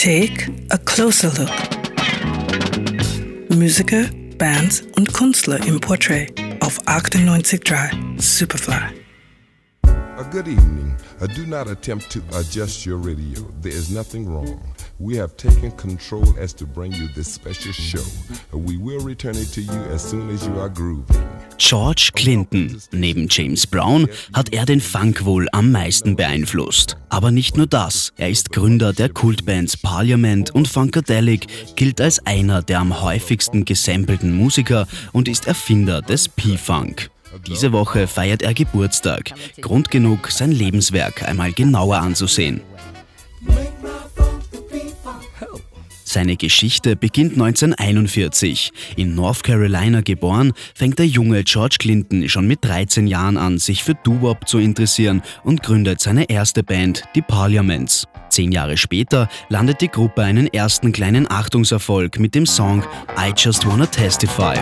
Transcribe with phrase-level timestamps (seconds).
[0.00, 1.50] Take a closer look.
[3.50, 8.94] Musiker, Bands und Künstler im Portrait auf 98.3 Superfly.
[9.84, 10.94] A good evening.
[11.20, 13.40] Uh, do not attempt to adjust your radio.
[13.60, 14.60] There is nothing wrong.
[15.00, 18.04] We have taken control as to bring you this special show.
[18.54, 21.37] Uh, we will return it to you as soon as you are grooving.
[21.58, 22.80] George Clinton.
[22.92, 26.96] Neben James Brown hat er den Funk wohl am meisten beeinflusst.
[27.08, 28.12] Aber nicht nur das.
[28.16, 34.34] Er ist Gründer der Kultbands Parliament und Funkadelic, gilt als einer der am häufigsten gesampelten
[34.34, 37.10] Musiker und ist Erfinder des P-Funk.
[37.46, 39.32] Diese Woche feiert er Geburtstag.
[39.60, 42.60] Grund genug, sein Lebenswerk einmal genauer anzusehen.
[46.08, 48.72] Seine Geschichte beginnt 1941.
[48.96, 53.84] In North Carolina geboren, fängt der junge George Clinton schon mit 13 Jahren an, sich
[53.84, 58.06] für Doo-Wop zu interessieren und gründet seine erste Band, die Parliaments.
[58.30, 62.82] Zehn Jahre später landet die Gruppe einen ersten kleinen Achtungserfolg mit dem Song
[63.18, 64.54] I Just Wanna Testify.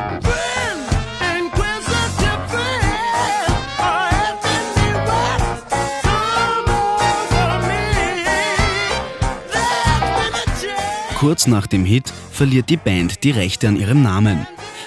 [11.27, 14.47] Kurz nach dem Hit verliert die Band die Rechte an ihrem Namen.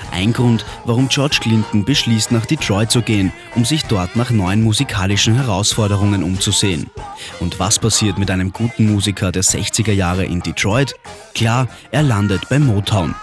[0.09, 4.63] Ein Grund, warum George Clinton beschließt, nach Detroit zu gehen, um sich dort nach neuen
[4.63, 6.89] musikalischen Herausforderungen umzusehen.
[7.41, 10.95] Und was passiert mit einem guten Musiker der 60er Jahre in Detroit?
[11.35, 13.15] Klar, er landet bei Motown.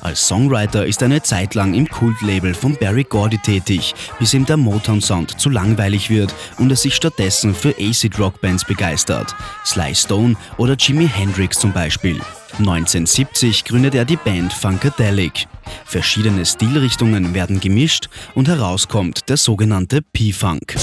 [0.00, 4.46] Als Songwriter ist er eine Zeit lang im Kultlabel von Barry Gordy tätig, bis ihm
[4.46, 9.34] der Motown-Sound zu langweilig wird und er sich stattdessen für Acid-Rock-Bands begeistert.
[9.64, 12.20] Sly Stone oder Jimi Hendrix zum Beispiel.
[12.58, 15.46] 1970 gründet er die Band Funkadelic.
[15.84, 20.76] Verschiedene Stilrichtungen werden gemischt und herauskommt der sogenannte P-Funk.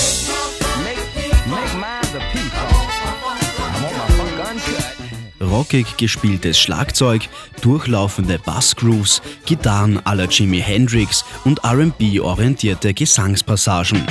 [5.55, 7.29] Rockig gespieltes Schlagzeug,
[7.61, 14.05] durchlaufende Bassgrooves, Gitarren la Jimi Hendrix und RB-orientierte Gesangspassagen.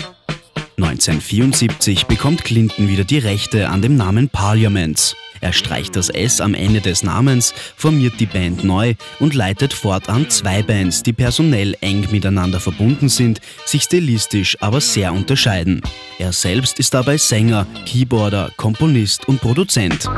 [0.78, 5.14] 1974 bekommt Clinton wieder die Rechte an dem Namen Parliaments.
[5.42, 10.30] Er streicht das S am Ende des Namens, formiert die Band neu und leitet fortan
[10.30, 15.82] zwei Bands, die personell eng miteinander verbunden sind, sich stilistisch aber sehr unterscheiden.
[16.18, 20.08] Er selbst ist dabei Sänger, Keyboarder, Komponist und Produzent.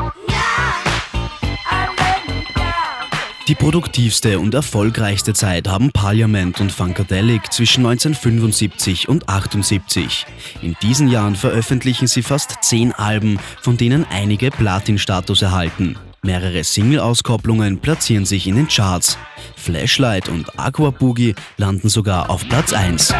[3.47, 10.25] Die produktivste und erfolgreichste Zeit haben Parliament und Funkadelic zwischen 1975 und 78.
[10.61, 15.95] In diesen Jahren veröffentlichen sie fast zehn Alben, von denen einige Platin-Status erhalten.
[16.23, 19.17] Mehrere Single-Auskopplungen platzieren sich in den Charts.
[19.55, 23.13] Flashlight und Aqua Boogie landen sogar auf Platz 1.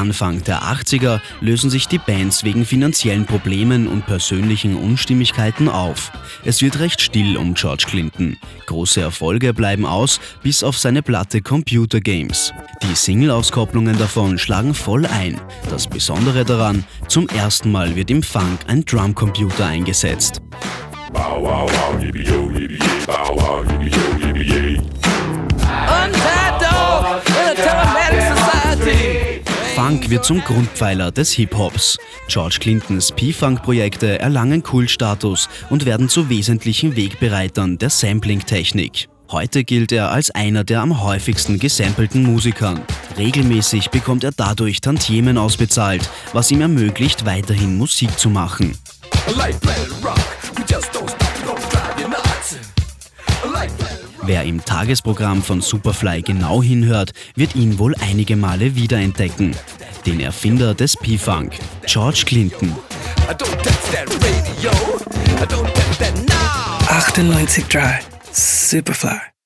[0.00, 6.10] Anfang der 80er lösen sich die Bands wegen finanziellen Problemen und persönlichen Unstimmigkeiten auf.
[6.42, 8.38] Es wird recht still um George Clinton.
[8.64, 12.50] Große Erfolge bleiben aus, bis auf seine Platte Computer Games.
[12.82, 15.38] Die Single-Auskopplungen davon schlagen voll ein.
[15.68, 20.40] Das Besondere daran, zum ersten Mal wird im Funk ein Drumcomputer eingesetzt.
[21.12, 24.29] Bow, wow, wow, yippie, yo, yippie, wow, yippie, yo,
[30.10, 31.96] wird zum Grundpfeiler des Hip-Hops.
[32.28, 39.08] George Clintons P-Funk-Projekte erlangen Kultstatus und werden zu wesentlichen Wegbereitern der Sampling-Technik.
[39.30, 42.80] Heute gilt er als einer der am häufigsten gesampelten Musikern.
[43.16, 48.76] Regelmäßig bekommt er dadurch Tantiemen ausbezahlt, was ihm ermöglicht, weiterhin Musik zu machen.
[54.22, 59.56] Wer im Tagesprogramm von Superfly genau hinhört, wird ihn wohl einige Male wiederentdecken.
[60.06, 61.54] Den Erfinder des P-Funk,
[61.86, 62.76] George Clinton.
[66.88, 68.00] 98.3
[68.32, 69.39] Superfly.